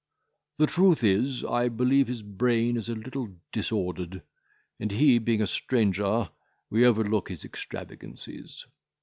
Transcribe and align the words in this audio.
The 0.57 0.65
truth 0.65 1.03
is, 1.03 1.43
I 1.43 1.69
believe 1.69 2.07
his 2.07 2.23
brain 2.23 2.75
is 2.75 2.89
a 2.89 2.95
little 2.95 3.29
disordered, 3.51 4.23
and, 4.79 4.89
he 4.91 5.19
being 5.19 5.43
a 5.43 5.45
stranger, 5.45 6.27
we 6.71 6.87
overlook 6.87 7.29
his 7.29 7.45
extravagancies. 7.45 8.65